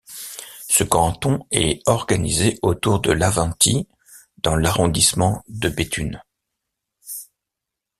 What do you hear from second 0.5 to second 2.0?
Ce canton est